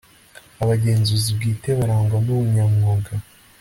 Abagenzuzi 0.61 1.29
bwite 1.37 1.69
barangwa 1.79 2.17
n 2.25 2.27
ubunyamwuga 2.35 3.11